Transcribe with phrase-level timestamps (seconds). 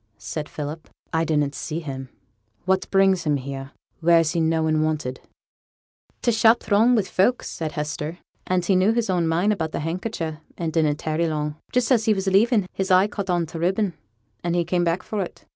[0.17, 2.09] said Philip; 'I didn't see him.
[2.65, 3.69] What brings him here,
[3.99, 5.19] where he's noan wanted?'
[6.23, 8.17] 'T' shop were throng wi' folk,' said Hester,
[8.47, 11.55] 'and he knew his own mind about the handkercher, and didn't tarry long.
[11.71, 13.93] Just as he was leaving, his eye caught on t' ribbon,
[14.43, 15.45] and he came back for it.